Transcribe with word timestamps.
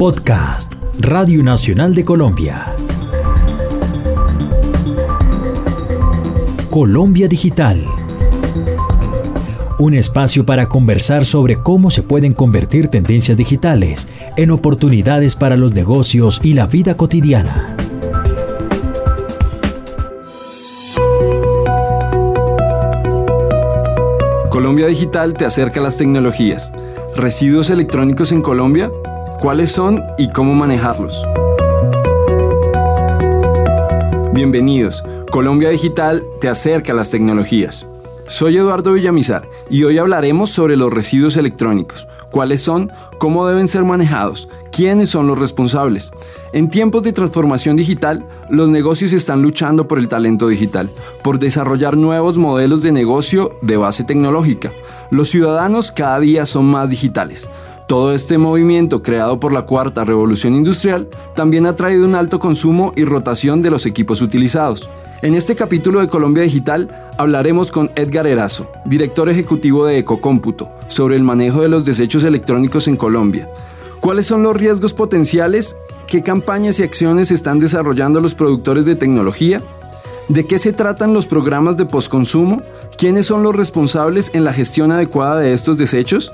Podcast 0.00 0.72
Radio 0.98 1.42
Nacional 1.42 1.94
de 1.94 2.06
Colombia. 2.06 2.74
Colombia 6.70 7.28
Digital. 7.28 7.84
Un 9.78 9.92
espacio 9.92 10.46
para 10.46 10.70
conversar 10.70 11.26
sobre 11.26 11.58
cómo 11.58 11.90
se 11.90 12.02
pueden 12.02 12.32
convertir 12.32 12.88
tendencias 12.88 13.36
digitales 13.36 14.08
en 14.38 14.52
oportunidades 14.52 15.36
para 15.36 15.58
los 15.58 15.74
negocios 15.74 16.40
y 16.42 16.54
la 16.54 16.66
vida 16.66 16.96
cotidiana. 16.96 17.76
Colombia 24.48 24.86
Digital 24.86 25.34
te 25.34 25.44
acerca 25.44 25.80
a 25.80 25.82
las 25.82 25.98
tecnologías. 25.98 26.72
¿Residuos 27.16 27.68
electrónicos 27.68 28.32
en 28.32 28.40
Colombia? 28.40 28.90
¿Cuáles 29.40 29.72
son 29.72 30.04
y 30.18 30.28
cómo 30.28 30.54
manejarlos? 30.54 31.26
Bienvenidos. 34.34 35.02
Colombia 35.30 35.70
Digital 35.70 36.22
te 36.42 36.48
acerca 36.50 36.92
a 36.92 36.94
las 36.94 37.10
tecnologías. 37.10 37.86
Soy 38.28 38.58
Eduardo 38.58 38.92
Villamizar 38.92 39.48
y 39.70 39.84
hoy 39.84 39.96
hablaremos 39.96 40.50
sobre 40.50 40.76
los 40.76 40.92
residuos 40.92 41.38
electrónicos, 41.38 42.06
cuáles 42.30 42.60
son, 42.60 42.92
cómo 43.16 43.46
deben 43.46 43.68
ser 43.68 43.82
manejados, 43.82 44.46
quiénes 44.72 45.08
son 45.08 45.26
los 45.26 45.38
responsables. 45.38 46.12
En 46.52 46.68
tiempos 46.68 47.02
de 47.02 47.14
transformación 47.14 47.76
digital, 47.76 48.26
los 48.50 48.68
negocios 48.68 49.14
están 49.14 49.40
luchando 49.40 49.88
por 49.88 49.98
el 49.98 50.08
talento 50.08 50.48
digital, 50.48 50.90
por 51.24 51.38
desarrollar 51.38 51.96
nuevos 51.96 52.36
modelos 52.36 52.82
de 52.82 52.92
negocio 52.92 53.56
de 53.62 53.78
base 53.78 54.04
tecnológica. 54.04 54.70
Los 55.10 55.30
ciudadanos 55.30 55.90
cada 55.90 56.20
día 56.20 56.44
son 56.44 56.66
más 56.66 56.90
digitales. 56.90 57.48
Todo 57.90 58.14
este 58.14 58.38
movimiento 58.38 59.02
creado 59.02 59.40
por 59.40 59.52
la 59.52 59.62
cuarta 59.62 60.04
revolución 60.04 60.54
industrial 60.54 61.08
también 61.34 61.66
ha 61.66 61.74
traído 61.74 62.06
un 62.06 62.14
alto 62.14 62.38
consumo 62.38 62.92
y 62.94 63.04
rotación 63.04 63.62
de 63.62 63.70
los 63.70 63.84
equipos 63.84 64.22
utilizados. 64.22 64.88
En 65.22 65.34
este 65.34 65.56
capítulo 65.56 65.98
de 65.98 66.06
Colombia 66.06 66.44
Digital 66.44 67.10
hablaremos 67.18 67.72
con 67.72 67.90
Edgar 67.96 68.28
Erazo, 68.28 68.70
director 68.84 69.28
ejecutivo 69.28 69.86
de 69.86 69.98
Ecocómputo, 69.98 70.70
sobre 70.86 71.16
el 71.16 71.24
manejo 71.24 71.62
de 71.62 71.68
los 71.68 71.84
desechos 71.84 72.22
electrónicos 72.22 72.86
en 72.86 72.96
Colombia. 72.96 73.50
¿Cuáles 73.98 74.26
son 74.26 74.44
los 74.44 74.56
riesgos 74.56 74.94
potenciales? 74.94 75.74
¿Qué 76.06 76.22
campañas 76.22 76.78
y 76.78 76.84
acciones 76.84 77.32
están 77.32 77.58
desarrollando 77.58 78.20
los 78.20 78.36
productores 78.36 78.84
de 78.84 78.94
tecnología? 78.94 79.62
¿De 80.28 80.46
qué 80.46 80.60
se 80.60 80.72
tratan 80.72 81.12
los 81.12 81.26
programas 81.26 81.76
de 81.76 81.86
postconsumo? 81.86 82.62
¿Quiénes 82.96 83.26
son 83.26 83.42
los 83.42 83.56
responsables 83.56 84.30
en 84.32 84.44
la 84.44 84.52
gestión 84.52 84.92
adecuada 84.92 85.40
de 85.40 85.54
estos 85.54 85.76
desechos? 85.76 86.32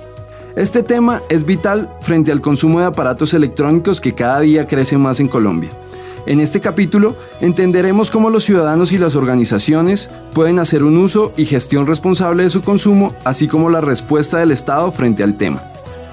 Este 0.57 0.83
tema 0.83 1.23
es 1.29 1.45
vital 1.45 1.91
frente 2.01 2.33
al 2.33 2.41
consumo 2.41 2.81
de 2.81 2.87
aparatos 2.87 3.35
electrónicos 3.35 4.01
que 4.01 4.15
cada 4.15 4.41
día 4.41 4.67
crece 4.67 4.97
más 4.97 5.21
en 5.21 5.29
Colombia. 5.29 5.69
En 6.25 6.41
este 6.41 6.61
capítulo 6.61 7.15
entenderemos 7.43 8.11
cómo 8.11 8.31
los 8.31 8.45
ciudadanos 8.45 8.91
y 8.93 8.97
las 8.97 9.17
organizaciones 9.17 10.09
pueden 10.33 10.59
hacer 10.59 10.83
un 10.83 10.97
uso 10.97 11.35
y 11.37 11.45
gestión 11.45 11.87
responsable 11.87 12.45
de 12.45 12.49
su 12.49 12.63
consumo, 12.63 13.15
así 13.23 13.49
como 13.49 13.69
la 13.69 13.83
respuesta 13.83 14.39
del 14.39 14.51
Estado 14.51 14.91
frente 14.93 15.23
al 15.23 15.37
tema. 15.37 15.63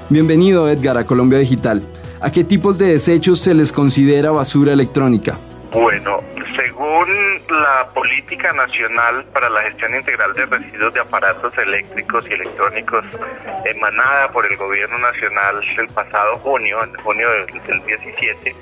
Bienvenido 0.09 0.69
Edgar 0.69 0.97
a 0.97 1.05
Colombia 1.05 1.39
Digital. 1.39 1.81
¿A 2.19 2.30
qué 2.30 2.44
tipos 2.44 2.77
de 2.77 2.88
desechos 2.88 3.39
se 3.39 3.53
les 3.53 3.71
considera 3.71 4.31
basura 4.31 4.73
electrónica? 4.73 5.39
Bueno, 5.71 6.17
según 6.56 7.42
la 7.50 7.90
Política 7.94 8.52
Nacional 8.54 9.26
para 9.34 9.50
la 9.50 9.64
Gestión 9.64 9.96
Integral 9.96 10.34
de 10.34 10.46
Residuos 10.46 10.94
de 10.94 11.00
Aparatos 11.00 11.58
Eléctricos 11.58 12.28
y 12.30 12.34
Electrónicos, 12.34 13.06
emanada 13.66 14.28
por 14.30 14.45
el 14.45 14.58
Gobierno 14.58 14.98
Nacional 14.98 15.62
el 15.78 15.88
pasado 15.88 16.36
junio, 16.40 16.84
en 16.84 16.94
junio 17.04 17.30
del 17.32 17.45
17, 17.86 18.56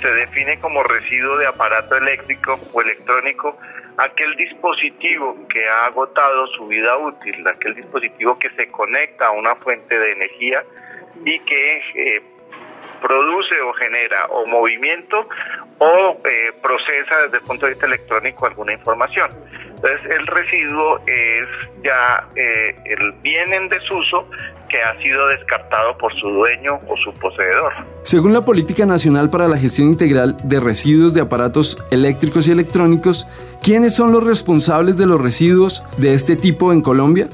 se 0.00 0.12
define 0.12 0.58
como 0.60 0.82
residuo 0.82 1.36
de 1.38 1.46
aparato 1.46 1.96
eléctrico 1.96 2.58
o 2.72 2.80
electrónico 2.82 3.56
aquel 3.96 4.34
dispositivo 4.36 5.36
que 5.48 5.68
ha 5.68 5.86
agotado 5.86 6.46
su 6.48 6.66
vida 6.66 6.96
útil, 6.98 7.46
aquel 7.46 7.74
dispositivo 7.74 8.38
que 8.38 8.50
se 8.50 8.68
conecta 8.68 9.26
a 9.26 9.30
una 9.30 9.54
fuente 9.56 9.98
de 9.98 10.12
energía 10.12 10.62
y 11.24 11.38
que 11.40 11.76
eh, 11.94 12.22
produce 13.04 13.60
o 13.60 13.74
genera 13.74 14.26
o 14.30 14.46
movimiento 14.46 15.28
o 15.78 16.16
eh, 16.24 16.52
procesa 16.62 17.20
desde 17.24 17.36
el 17.36 17.42
punto 17.42 17.66
de 17.66 17.72
vista 17.72 17.86
electrónico 17.86 18.46
alguna 18.46 18.72
información. 18.72 19.28
Entonces 19.76 20.10
el 20.10 20.26
residuo 20.26 20.98
es 21.06 21.48
ya 21.82 22.26
eh, 22.34 22.74
el 22.86 23.12
bien 23.20 23.52
en 23.52 23.68
desuso 23.68 24.26
que 24.70 24.80
ha 24.80 24.98
sido 25.02 25.26
descartado 25.28 25.98
por 25.98 26.18
su 26.18 26.30
dueño 26.30 26.80
o 26.88 26.96
su 26.96 27.12
poseedor. 27.20 27.74
Según 28.02 28.32
la 28.32 28.40
Política 28.40 28.86
Nacional 28.86 29.28
para 29.28 29.48
la 29.48 29.58
Gestión 29.58 29.88
Integral 29.88 30.36
de 30.42 30.58
Residuos 30.58 31.12
de 31.12 31.20
Aparatos 31.20 31.84
Eléctricos 31.90 32.48
y 32.48 32.52
Electrónicos, 32.52 33.26
¿quiénes 33.62 33.94
son 33.94 34.12
los 34.12 34.24
responsables 34.24 34.96
de 34.96 35.06
los 35.06 35.20
residuos 35.20 35.84
de 35.98 36.14
este 36.14 36.36
tipo 36.36 36.72
en 36.72 36.80
Colombia? 36.80 37.28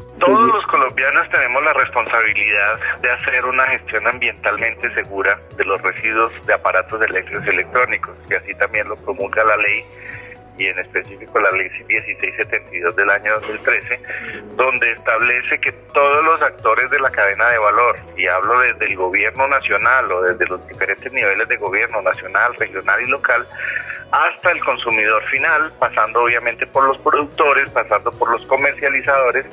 Responsabilidad 2.21 3.01
de 3.01 3.11
hacer 3.11 3.45
una 3.45 3.67
gestión 3.67 4.07
ambientalmente 4.07 4.93
segura 4.95 5.39
de 5.57 5.65
los 5.65 5.81
residuos 5.83 6.33
de 6.47 6.55
aparatos 6.55 7.01
eléctricos 7.03 7.47
y 7.47 7.51
electrónicos, 7.51 8.17
y 8.31 8.35
así 8.35 8.55
también 8.55 8.89
lo 8.89 8.97
promulga 8.97 9.45
la 9.45 9.57
ley 9.57 9.85
y 10.59 10.67
en 10.67 10.79
específico 10.79 11.39
la 11.39 11.51
ley 11.51 11.71
1672 11.87 12.97
del 12.97 13.11
año 13.11 13.35
2013, 13.35 14.01
donde 14.57 14.93
establece 14.93 15.59
que 15.61 15.73
todos 15.93 16.25
los 16.25 16.43
actores 16.43 16.91
de 16.91 17.01
la 17.01 17.11
cadena 17.11 17.49
de 17.49 17.59
valor, 17.59 17.97
y 18.17 18.27
hablo 18.27 18.61
desde 18.61 18.87
el 18.87 18.97
gobierno 18.97 19.49
nacional 19.49 20.11
o 20.13 20.23
desde 20.23 20.47
los 20.47 20.67
diferentes 20.69 21.13
niveles 21.13 21.49
de 21.49 21.57
gobierno 21.57 22.03
nacional, 22.03 22.55
regional 22.57 23.01
y 23.03 23.07
local, 23.07 23.47
hasta 24.13 24.51
el 24.51 24.61
consumidor 24.65 25.23
final, 25.31 25.73
pasando 25.79 26.23
obviamente 26.23 26.67
por 26.67 26.85
los 26.85 27.01
productores, 27.01 27.71
pasando 27.71 28.11
por 28.11 28.31
los 28.31 28.45
comercializadores, 28.47 29.47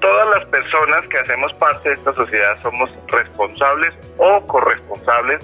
todas 0.00 0.28
las 0.30 0.44
personas 0.46 1.06
que 1.08 1.18
hacemos 1.18 1.52
parte 1.54 1.90
de 1.90 1.94
esta 1.96 2.14
sociedad 2.14 2.56
somos 2.62 2.90
responsables 3.08 3.94
o 4.16 4.46
corresponsables 4.46 5.40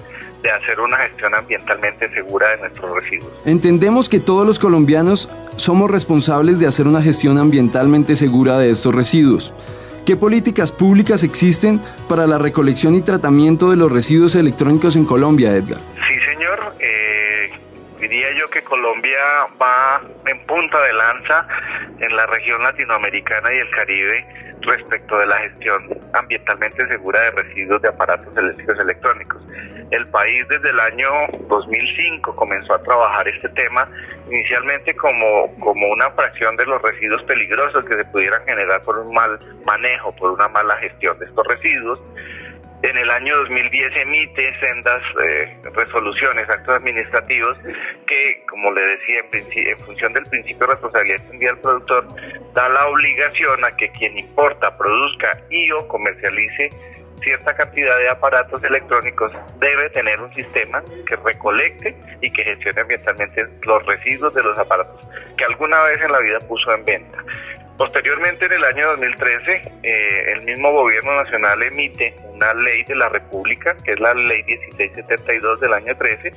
de 0.47 0.53
hacer 0.53 0.79
una 0.79 0.97
gestión 0.97 1.35
ambientalmente 1.35 2.09
segura 2.13 2.49
de 2.51 2.57
nuestros 2.59 2.89
residuos. 2.93 3.33
Entendemos 3.45 4.07
que 4.07 4.19
todos 4.21 4.47
los 4.47 4.59
colombianos 4.59 5.29
somos 5.57 5.91
responsables 5.91 6.59
de 6.59 6.67
hacer 6.67 6.87
una 6.87 7.01
gestión 7.01 7.37
ambientalmente 7.37 8.15
segura 8.15 8.57
de 8.57 8.69
estos 8.69 8.95
residuos. 8.95 9.53
¿Qué 10.05 10.15
políticas 10.15 10.71
públicas 10.71 11.23
existen 11.23 11.81
para 12.07 12.27
la 12.27 12.37
recolección 12.37 12.95
y 12.95 13.01
tratamiento 13.01 13.69
de 13.69 13.75
los 13.75 13.91
residuos 13.91 14.35
electrónicos 14.35 14.95
en 14.95 15.03
Colombia, 15.03 15.53
Edgar? 15.53 15.79
Diría 18.17 18.33
yo 18.33 18.49
que 18.49 18.63
Colombia 18.63 19.19
va 19.61 20.01
en 20.25 20.43
punta 20.47 20.81
de 20.81 20.91
lanza 20.91 21.45
en 21.99 22.15
la 22.15 22.25
región 22.25 22.63
latinoamericana 22.63 23.53
y 23.53 23.59
el 23.59 23.69
Caribe 23.69 24.25
respecto 24.61 25.19
de 25.19 25.27
la 25.27 25.37
gestión 25.37 25.83
ambientalmente 26.13 26.87
segura 26.87 27.21
de 27.21 27.29
residuos 27.29 27.79
de 27.83 27.89
aparatos 27.89 28.35
eléctricos 28.35 28.79
electrónicos. 28.79 29.39
El 29.91 30.07
país 30.07 30.47
desde 30.47 30.67
el 30.67 30.79
año 30.79 31.09
2005 31.47 32.35
comenzó 32.35 32.73
a 32.73 32.81
trabajar 32.81 33.27
este 33.27 33.49
tema 33.49 33.87
inicialmente 34.31 34.95
como, 34.95 35.55
como 35.59 35.87
una 35.87 36.09
fracción 36.09 36.57
de 36.57 36.65
los 36.65 36.81
residuos 36.81 37.21
peligrosos 37.25 37.85
que 37.85 37.97
se 37.97 38.05
pudieran 38.05 38.43
generar 38.45 38.81
por 38.81 38.97
un 38.97 39.13
mal 39.13 39.39
manejo, 39.63 40.11
por 40.15 40.31
una 40.31 40.47
mala 40.47 40.75
gestión 40.77 41.19
de 41.19 41.25
estos 41.25 41.45
residuos 41.45 41.99
en 42.83 42.95
el 42.95 43.09
año 43.09 43.35
2010 43.37 43.95
emite 43.95 44.59
sendas 44.59 45.01
eh, 45.23 45.57
resoluciones, 45.73 46.47
actos 46.47 46.75
administrativos, 46.75 47.57
que, 48.05 48.45
como 48.49 48.71
le 48.71 48.81
decía, 48.81 49.21
en, 49.31 49.79
función 49.79 50.13
del 50.13 50.23
principio 50.25 50.67
de 50.67 50.73
responsabilidad 50.73 51.17
extendida 51.19 51.51
del 51.51 51.61
productor, 51.61 52.07
da 52.53 52.69
la 52.69 52.87
obligación 52.87 53.65
a 53.65 53.71
que 53.71 53.89
quien 53.89 54.17
importa, 54.17 54.77
produzca 54.77 55.31
y 55.49 55.71
o 55.71 55.87
comercialice 55.87 56.69
cierta 57.21 57.53
cantidad 57.53 57.97
de 57.97 58.09
aparatos 58.09 58.63
electrónicos 58.63 59.31
debe 59.59 59.89
tener 59.89 60.19
un 60.19 60.33
sistema 60.33 60.81
que 61.07 61.15
recolecte 61.17 61.95
y 62.21 62.31
que 62.31 62.43
gestione 62.43 62.81
ambientalmente 62.81 63.45
los 63.65 63.85
residuos 63.85 64.33
de 64.33 64.43
los 64.43 64.57
aparatos 64.57 65.07
que 65.37 65.45
alguna 65.45 65.81
vez 65.83 66.01
en 66.01 66.11
la 66.11 66.19
vida 66.19 66.39
puso 66.39 66.73
en 66.73 66.83
venta. 66.83 67.23
Posteriormente, 67.77 68.45
en 68.45 68.53
el 68.53 68.63
año 68.63 68.87
2013, 68.87 69.61
eh, 69.83 70.31
el 70.33 70.41
mismo 70.41 70.71
gobierno 70.71 71.15
nacional 71.15 71.61
emite 71.61 72.15
una 72.33 72.51
ley 72.55 72.83
de 72.85 72.95
la 72.95 73.07
República, 73.07 73.75
que 73.85 73.93
es 73.93 73.99
la 73.99 74.15
ley 74.15 74.43
1672 74.45 75.59
del 75.59 75.73
año 75.73 75.95
13, 75.95 76.31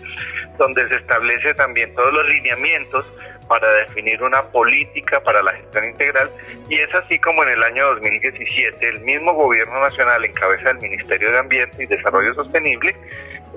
donde 0.59 0.87
se 0.89 0.97
establece 0.97 1.55
también 1.55 1.95
todos 1.95 2.13
los 2.13 2.29
lineamientos 2.29 3.07
para 3.51 3.69
definir 3.85 4.23
una 4.23 4.45
política 4.45 5.19
para 5.25 5.43
la 5.43 5.53
gestión 5.55 5.85
integral 5.87 6.31
y 6.69 6.79
es 6.79 6.95
así 6.95 7.19
como 7.19 7.43
en 7.43 7.49
el 7.49 7.63
año 7.65 7.85
2017 7.95 8.89
el 8.89 9.01
mismo 9.01 9.35
gobierno 9.35 9.81
nacional 9.81 10.25
en 10.25 10.33
cabeza 10.33 10.69
del 10.69 10.79
Ministerio 10.79 11.33
de 11.33 11.39
Ambiente 11.41 11.83
y 11.83 11.87
Desarrollo 11.87 12.33
Sostenible 12.35 12.95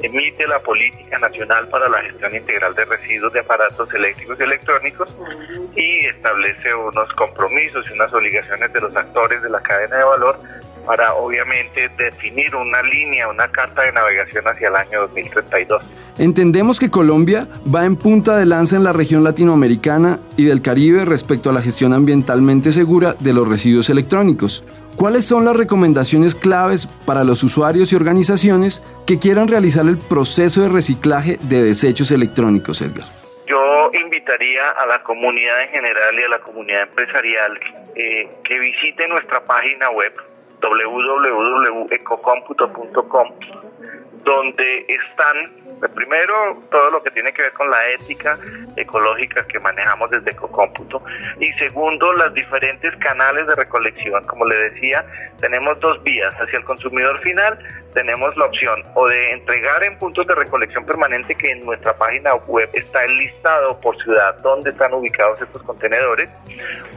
emite 0.02 0.48
la 0.48 0.58
Política 0.62 1.20
Nacional 1.20 1.68
para 1.68 1.88
la 1.90 2.02
Gestión 2.02 2.36
Integral 2.36 2.74
de 2.74 2.86
Residuos 2.86 3.34
de 3.34 3.42
Aparatos 3.42 3.94
Eléctricos 3.94 4.40
y 4.40 4.44
Electrónicos 4.44 5.16
y 5.76 6.06
establece 6.08 6.74
unos 6.74 7.14
compromisos 7.14 7.88
y 7.88 7.94
unas 7.94 8.12
obligaciones 8.12 8.74
de 8.74 8.82
los 8.82 8.96
actores 8.96 9.44
de 9.44 9.50
la 9.52 9.62
cadena 9.62 9.98
de 9.98 10.04
valor 10.06 10.40
para 10.86 11.14
obviamente 11.16 11.90
definir 11.98 12.56
una 12.56 12.82
línea, 12.84 13.28
una 13.28 13.48
carta 13.50 13.82
de 13.82 13.92
navegación 13.92 14.48
hacia 14.48 14.68
el 14.68 14.76
año 14.76 15.02
2032. 15.02 15.84
Entendemos 16.18 16.80
que 16.80 16.90
Colombia 16.90 17.48
va 17.74 17.86
en 17.86 17.96
punta 17.96 18.38
de 18.38 18.46
lanza 18.46 18.76
en 18.76 18.84
la 18.84 18.94
región 18.94 19.24
latinoamericana 19.24 20.20
y 20.38 20.46
del 20.46 20.62
Caribe 20.62 21.06
respecto 21.06 21.50
a 21.50 21.54
la 21.54 21.62
gestión 21.62 21.94
ambientalmente 21.94 22.72
segura 22.72 23.16
de 23.20 23.34
los 23.34 23.48
residuos 23.48 23.90
electrónicos. 23.90 24.64
¿Cuáles 24.96 25.26
son 25.26 25.46
las 25.46 25.56
recomendaciones 25.56 26.36
claves 26.36 26.86
para 26.86 27.24
los 27.24 27.44
usuarios 27.44 27.92
y 27.92 27.96
organizaciones 27.96 28.84
que 29.08 29.18
quieran 29.18 29.48
realizar 29.48 29.86
el 29.88 29.98
proceso 29.98 30.62
de 30.62 30.70
reciclaje 30.70 31.38
de 31.42 31.64
desechos 31.64 32.12
electrónicos, 32.12 32.82
Edgar? 32.82 33.08
Yo 33.48 33.90
invitaría 33.94 34.70
a 34.70 34.86
la 34.86 35.02
comunidad 35.04 35.64
en 35.64 35.70
general 35.70 36.20
y 36.20 36.24
a 36.24 36.30
la 36.30 36.40
comunidad 36.40 36.84
empresarial 36.84 37.60
eh, 37.96 38.30
que 38.44 38.60
visite 38.60 39.08
nuestra 39.08 39.42
página 39.42 39.90
web 39.90 40.14
www.ecocomputo.com 40.64 43.28
donde 44.24 44.86
están, 44.88 45.52
primero, 45.94 46.34
todo 46.70 46.90
lo 46.92 47.04
que 47.04 47.12
tiene 47.12 47.32
que 47.34 47.44
ver 47.44 47.54
con 47.54 47.70
la 47.70 47.90
ética 47.90 48.38
ecológica 48.76 49.46
que 49.48 49.60
manejamos 49.60 50.10
desde 50.10 50.32
Ecocómputo 50.32 51.04
y 51.40 51.52
segundo, 51.54 52.14
las 52.14 52.34
diferentes 52.34 52.96
canales 52.98 53.48
de 53.48 53.56
recolección. 53.56 54.26
Como 54.26 54.46
le 54.46 54.56
decía, 54.70 55.06
tenemos 55.40 55.80
dos 55.80 56.02
vías. 56.04 56.34
Hacia 56.36 56.60
el 56.60 56.66
consumidor 56.66 57.20
final 57.22 57.58
tenemos 57.94 58.36
la 58.38 58.46
opción 58.46 58.84
o 58.96 59.08
de 59.08 59.32
entregar 59.32 59.84
en 59.84 59.98
puntos 59.98 60.26
de 60.28 60.36
recolección 60.36 60.86
permanente 60.86 61.36
que 61.36 61.52
en 61.52 61.66
nuestra 61.66 61.94
página 61.94 62.34
web 62.48 62.70
está 62.74 63.04
el 63.06 63.18
listado 63.18 63.80
por 63.82 63.96
ciudad 64.02 64.38
donde 64.42 64.72
están 64.72 64.94
ubicados 64.94 65.42
estos 65.42 65.62
contenedores 65.64 66.30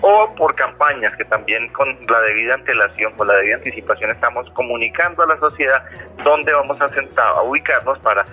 o 0.01 0.35
por 0.37 0.55
campañas 0.55 1.15
que 1.17 1.25
también 1.25 1.69
con 1.73 1.97
la 2.09 2.21
debida 2.23 2.55
antelación, 2.55 3.13
con 3.13 3.29
la 3.29 3.35
debida 3.35 3.57
anticipación 3.57 4.11
estamos 4.11 4.49
comunicando 4.51 5.23
a 5.23 5.27
la 5.27 5.39
sociedad 5.39 5.85
dónde 6.25 6.53
vamos 6.53 6.81
a 6.81 6.89
sentar 6.89 7.29
a 7.35 7.43
ubicarnos 7.43 7.99
para 8.01 8.25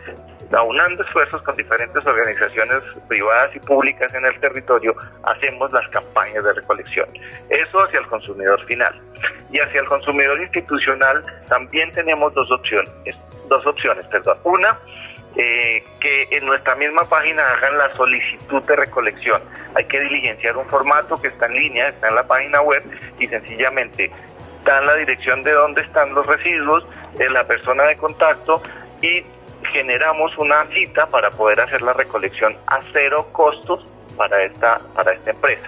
aunando 0.55 1.03
esfuerzos 1.03 1.41
con 1.43 1.55
diferentes 1.55 2.05
organizaciones 2.05 2.83
privadas 3.07 3.55
y 3.55 3.59
públicas 3.59 4.13
en 4.13 4.25
el 4.25 4.39
territorio, 4.39 4.95
hacemos 5.23 5.71
las 5.71 5.87
campañas 5.89 6.43
de 6.43 6.53
recolección. 6.53 7.07
Eso 7.49 7.83
hacia 7.83 7.99
el 7.99 8.07
consumidor 8.07 8.63
final. 8.65 8.93
Y 9.51 9.59
hacia 9.59 9.81
el 9.81 9.87
consumidor 9.87 10.39
institucional 10.41 11.23
también 11.47 11.91
tenemos 11.91 12.33
dos 12.33 12.51
opciones, 12.51 12.91
dos 13.49 13.65
opciones, 13.65 14.05
perdón. 14.07 14.37
Una, 14.43 14.79
eh, 15.35 15.83
que 15.99 16.27
en 16.29 16.45
nuestra 16.45 16.75
misma 16.75 17.01
página 17.09 17.43
hagan 17.53 17.77
la 17.77 17.91
solicitud 17.93 18.61
de 18.63 18.75
recolección. 18.75 19.41
Hay 19.75 19.85
que 19.85 19.99
diligenciar 19.99 20.57
un 20.57 20.65
formato 20.67 21.15
que 21.17 21.29
está 21.29 21.47
en 21.47 21.55
línea, 21.55 21.89
está 21.89 22.09
en 22.09 22.15
la 22.15 22.27
página 22.27 22.61
web 22.61 22.83
y 23.17 23.27
sencillamente 23.27 24.11
dan 24.63 24.85
la 24.85 24.95
dirección 24.95 25.41
de 25.43 25.51
dónde 25.51 25.81
están 25.81 26.13
los 26.13 26.25
residuos, 26.25 26.85
de 27.15 27.29
la 27.29 27.45
persona 27.45 27.83
de 27.83 27.97
contacto 27.97 28.61
y 29.01 29.23
generamos 29.71 30.37
una 30.37 30.65
cita 30.67 31.07
para 31.07 31.29
poder 31.29 31.61
hacer 31.61 31.81
la 31.81 31.93
recolección 31.93 32.55
a 32.67 32.79
cero 32.91 33.27
costos 33.31 33.85
para 34.15 34.43
esta, 34.43 34.79
para 34.93 35.13
esta 35.13 35.31
empresa. 35.31 35.67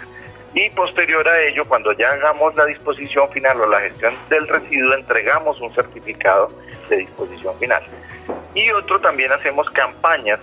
Y 0.53 0.69
posterior 0.69 1.27
a 1.27 1.41
ello, 1.41 1.63
cuando 1.67 1.91
ya 1.93 2.07
hagamos 2.07 2.55
la 2.55 2.65
disposición 2.65 3.27
final 3.29 3.59
o 3.59 3.67
la 3.67 3.81
gestión 3.81 4.15
del 4.29 4.47
residuo, 4.47 4.93
entregamos 4.93 5.59
un 5.59 5.73
certificado 5.75 6.49
de 6.89 6.97
disposición 6.97 7.57
final. 7.59 7.83
Y 8.55 8.71
otro 8.71 8.99
también 9.01 9.31
hacemos 9.33 9.69
campañas 9.71 10.39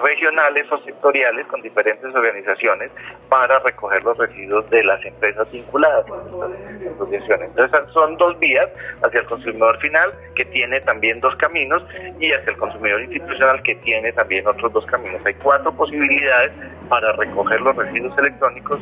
regionales 0.00 0.66
o 0.72 0.78
sectoriales 0.78 1.46
con 1.46 1.62
diferentes 1.62 2.12
organizaciones 2.12 2.90
para 3.28 3.60
recoger 3.60 4.02
los 4.02 4.18
residuos 4.18 4.68
de 4.70 4.82
las 4.82 5.04
empresas 5.04 5.50
vinculadas 5.52 6.04
con 6.06 6.20
estas 6.26 6.94
asociaciones. 6.94 7.50
Entonces 7.50 7.92
son 7.92 8.16
dos 8.16 8.36
vías 8.40 8.68
hacia 9.04 9.20
el 9.20 9.26
consumidor 9.26 9.78
final 9.78 10.12
que 10.34 10.44
tiene 10.46 10.80
también 10.80 11.20
dos 11.20 11.36
caminos 11.36 11.82
y 12.18 12.32
hacia 12.32 12.50
el 12.50 12.56
consumidor 12.56 13.02
institucional 13.02 13.62
que 13.62 13.76
tiene 13.76 14.12
también 14.12 14.46
otros 14.48 14.72
dos 14.72 14.86
caminos. 14.86 15.24
Hay 15.24 15.34
cuatro 15.34 15.72
posibilidades 15.72 16.52
para 16.88 17.12
recoger 17.12 17.60
los 17.60 17.76
residuos 17.76 18.16
electrónicos 18.18 18.80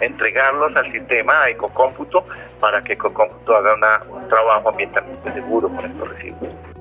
entregarlos 0.00 0.74
al 0.76 0.90
sistema 0.92 1.42
a 1.42 1.50
Ecocómputo 1.50 2.24
para 2.60 2.82
que 2.82 2.94
Ecocómputo 2.94 3.56
haga 3.56 3.74
un 4.08 4.28
trabajo 4.28 4.70
ambientalmente 4.70 5.32
seguro 5.32 5.68
con 5.68 5.84
estos 5.84 6.08
residuos. 6.08 6.77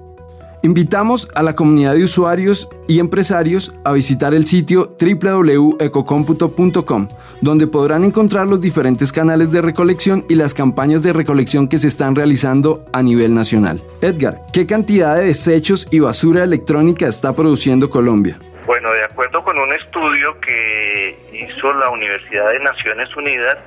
Invitamos 0.63 1.29
a 1.35 1.43
la 1.43 1.55
comunidad 1.55 1.93
de 1.93 2.03
usuarios 2.03 2.67
y 2.87 2.99
empresarios 2.99 3.71
a 3.85 3.93
visitar 3.93 4.33
el 4.33 4.45
sitio 4.45 4.97
www.ecocomputo.com, 4.99 7.07
donde 7.41 7.67
podrán 7.67 8.03
encontrar 8.03 8.47
los 8.47 8.59
diferentes 8.59 9.11
canales 9.11 9.51
de 9.51 9.61
recolección 9.61 10.25
y 10.29 10.35
las 10.35 10.55
campañas 10.55 11.03
de 11.03 11.13
recolección 11.13 11.67
que 11.67 11.77
se 11.77 11.87
están 11.87 12.15
realizando 12.15 12.83
a 12.91 13.03
nivel 13.03 13.35
nacional. 13.35 13.83
Edgar, 14.01 14.39
¿qué 14.51 14.65
cantidad 14.65 15.15
de 15.15 15.25
desechos 15.25 15.87
y 15.91 15.99
basura 15.99 16.43
electrónica 16.43 17.05
está 17.07 17.35
produciendo 17.35 17.91
Colombia? 17.91 18.39
Bueno, 18.65 18.91
de 18.91 19.03
acuerdo 19.05 19.43
con 19.43 19.57
un 19.57 19.73
estudio 19.73 20.39
que 20.41 21.17
hizo 21.31 21.71
la 21.73 21.89
Universidad 21.89 22.51
de 22.51 22.59
Naciones 22.59 23.15
Unidas, 23.15 23.57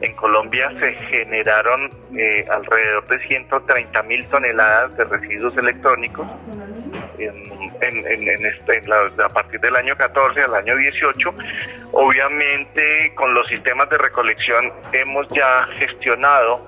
en 0.00 0.14
Colombia 0.14 0.70
se 0.78 0.92
generaron 1.06 1.90
eh, 2.16 2.46
alrededor 2.50 3.06
de 3.08 3.26
130 3.26 4.02
mil 4.02 4.26
toneladas 4.26 4.96
de 4.96 5.04
residuos 5.04 5.56
electrónicos 5.56 6.26
este, 7.80 9.22
a 9.22 9.28
partir 9.28 9.60
del 9.60 9.76
año 9.76 9.96
14 9.96 10.42
al 10.42 10.54
año 10.54 10.76
18. 10.76 11.34
Obviamente 11.92 13.12
con 13.14 13.34
los 13.34 13.46
sistemas 13.48 13.88
de 13.90 13.98
recolección 13.98 14.72
hemos 14.92 15.26
ya 15.28 15.66
gestionado 15.78 16.66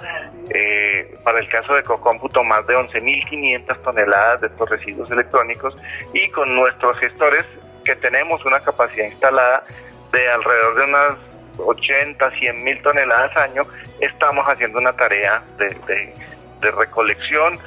eh, 0.50 1.16
para 1.24 1.40
el 1.40 1.48
caso 1.48 1.74
de 1.74 1.82
Cocómputo 1.82 2.42
más 2.44 2.66
de 2.66 2.74
11.500 2.74 3.82
toneladas 3.82 4.40
de 4.40 4.46
estos 4.48 4.70
residuos 4.70 5.10
electrónicos 5.10 5.76
y 6.14 6.30
con 6.30 6.54
nuestros 6.54 6.98
gestores 6.98 7.44
que 7.84 7.96
tenemos 7.96 8.44
una 8.44 8.60
capacidad 8.60 9.06
instalada 9.06 9.64
de 10.12 10.30
alrededor 10.30 10.76
de 10.76 10.84
unas 10.84 11.27
80, 11.58 12.30
100 12.30 12.64
mil 12.64 12.80
toneladas 12.82 13.36
al 13.36 13.50
año, 13.50 13.62
estamos 14.00 14.44
haciendo 14.46 14.78
una 14.78 14.92
tarea 14.92 15.42
de, 15.58 16.70
recolección 16.70 17.58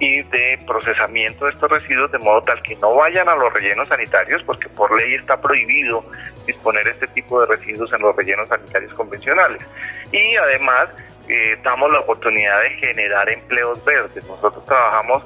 y 0.00 0.22
de 0.22 0.58
procesamiento 0.66 1.44
de 1.44 1.50
estos 1.50 1.70
residuos 1.70 2.10
de 2.12 2.18
modo 2.18 2.40
tal 2.42 2.62
que 2.62 2.76
no 2.76 2.94
vayan 2.94 3.28
a 3.28 3.34
los 3.34 3.52
rellenos 3.52 3.88
sanitarios, 3.88 4.42
porque 4.44 4.68
por 4.68 4.96
ley 4.96 5.14
está 5.14 5.40
prohibido 5.40 6.04
disponer 6.46 6.86
este 6.86 7.06
tipo 7.08 7.40
de 7.40 7.56
residuos 7.56 7.92
en 7.92 8.02
los 8.02 8.14
rellenos 8.16 8.48
sanitarios 8.48 8.94
convencionales. 8.94 9.60
Y 10.12 10.36
además 10.36 10.88
eh, 11.28 11.58
damos 11.62 11.92
la 11.92 12.00
oportunidad 12.00 12.62
de 12.62 12.70
generar 12.70 13.30
empleos 13.30 13.84
verdes. 13.84 14.26
Nosotros 14.26 14.64
trabajamos 14.64 15.24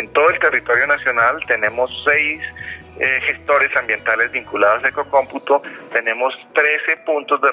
en 0.00 0.12
todo 0.12 0.30
el 0.30 0.38
territorio 0.38 0.86
nacional, 0.86 1.40
tenemos 1.46 1.90
seis 2.04 2.40
eh, 2.98 3.20
gestores 3.26 3.74
ambientales 3.76 4.32
vinculados 4.32 4.82
a 4.82 4.88
Ecocómputo, 4.88 5.62
tenemos 5.92 6.34
13 6.54 6.96
puntos 7.04 7.40
de 7.40 7.48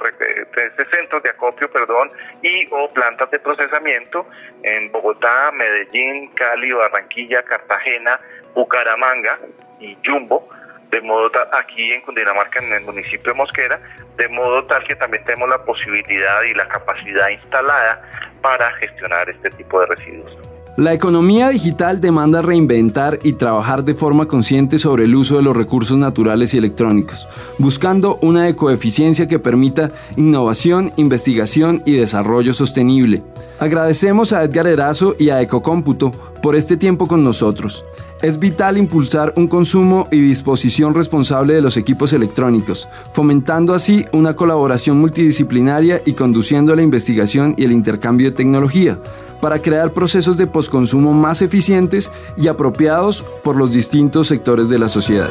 13 0.52 0.86
centros 0.90 1.24
de 1.24 1.30
acopio, 1.30 1.70
perdón, 1.70 2.10
y 2.42 2.68
o 2.72 2.90
plantas 2.94 3.30
de 3.32 3.40
procesamiento 3.40 4.28
en 4.64 4.92
Bogotá, 4.92 5.52
Medellín, 5.52 6.30
Cali, 6.36 6.72
Barranquilla, 6.72 7.44
Cartagena, 7.44 8.20
Bucaramanga 8.54 9.38
y 9.80 9.98
Jumbo, 10.06 10.50
de 10.90 11.02
modo 11.02 11.30
tal, 11.30 11.48
aquí 11.52 11.92
en 11.92 12.02
Cundinamarca, 12.02 12.60
en 12.60 12.72
el 12.72 12.84
municipio 12.84 13.34
de 13.34 13.38
Mosquera, 13.38 13.80
de 14.16 14.28
modo 14.30 14.64
tal 14.66 14.84
que 14.86 14.96
también 14.96 15.24
tenemos 15.26 15.50
la 15.50 15.64
posibilidad 15.66 16.44
y 16.44 16.54
la 16.54 16.68
capacidad 16.70 17.28
instalada 17.28 18.02
para 18.42 18.72
gestionar 18.74 19.30
este 19.30 19.50
tipo 19.52 19.82
de 19.82 19.88
residuos. 19.88 20.47
La 20.78 20.94
economía 20.94 21.50
digital 21.50 22.02
demanda 22.02 22.44
reinventar 22.44 23.18
y 23.24 23.34
trabajar 23.34 23.84
de 23.84 23.96
forma 23.96 24.28
consciente 24.28 24.78
sobre 24.78 25.06
el 25.06 25.16
uso 25.16 25.38
de 25.38 25.42
los 25.42 25.58
recursos 25.58 25.98
naturales 25.98 26.54
y 26.54 26.60
electrónicos, 26.60 27.28
buscando 27.58 28.20
una 28.22 28.48
ecoeficiencia 28.48 29.28
que 29.28 29.40
permita 29.40 29.90
innovación, 30.18 30.92
investigación 30.96 31.82
y 31.84 31.94
desarrollo 31.94 32.54
sostenible. 32.54 33.24
Agradecemos 33.60 34.34
a 34.34 34.44
Edgar 34.44 34.68
Erazo 34.68 35.16
y 35.18 35.30
a 35.30 35.42
Ecocómputo 35.42 36.12
por 36.44 36.56
este 36.56 36.78
tiempo 36.78 37.08
con 37.08 37.24
nosotros. 37.24 37.84
Es 38.22 38.38
vital 38.38 38.78
impulsar 38.78 39.34
un 39.36 39.48
consumo 39.48 40.08
y 40.12 40.20
disposición 40.20 40.94
responsable 40.94 41.56
de 41.56 41.62
los 41.64 41.76
equipos 41.78 42.14
electrónicos, 42.14 42.88
fomentando 43.14 43.74
así 43.74 44.06
una 44.12 44.36
colaboración 44.36 45.00
multidisciplinaria 45.00 46.04
y 46.06 46.14
conduciendo 46.14 46.76
la 46.76 46.84
investigación 46.84 47.56
y 47.58 47.64
el 47.64 47.72
intercambio 47.72 48.30
de 48.30 48.38
tecnología 48.38 49.00
para 49.42 49.62
crear 49.62 49.94
procesos 49.94 50.38
de 50.38 50.48
posconsumo 50.48 51.14
más 51.14 51.42
eficientes 51.42 52.12
y 52.38 52.48
apropiados 52.48 53.26
por 53.44 53.56
los 53.56 53.72
distintos 53.72 54.28
sectores 54.28 54.70
de 54.70 54.80
la 54.80 54.90
sociedad. 54.90 55.30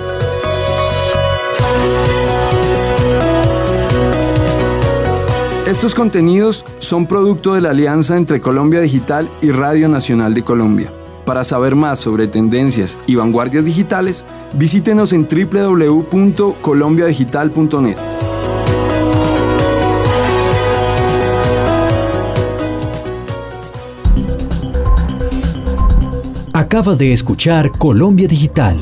Estos 5.66 5.94
contenidos 5.94 6.64
son 6.78 7.06
producto 7.06 7.52
de 7.54 7.60
la 7.60 7.70
alianza 7.70 8.16
entre 8.16 8.40
Colombia 8.40 8.80
Digital 8.80 9.28
y 9.42 9.50
Radio 9.50 9.88
Nacional 9.88 10.32
de 10.32 10.44
Colombia. 10.44 10.92
Para 11.24 11.42
saber 11.42 11.74
más 11.74 11.98
sobre 11.98 12.28
tendencias 12.28 12.96
y 13.06 13.16
vanguardias 13.16 13.64
digitales, 13.64 14.24
visítenos 14.54 15.12
en 15.12 15.26
www.colombiadigital.net. 15.26 18.25
Acabas 26.76 26.98
de 26.98 27.10
escuchar 27.14 27.70
Colombia 27.70 28.28
Digital, 28.28 28.76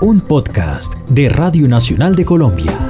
un 0.00 0.22
podcast 0.22 0.94
de 1.10 1.28
Radio 1.28 1.68
Nacional 1.68 2.14
de 2.14 2.24
Colombia. 2.24 2.85